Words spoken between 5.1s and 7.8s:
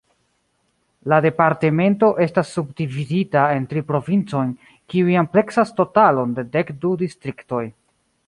ampleksas totalon de dek du distriktoj.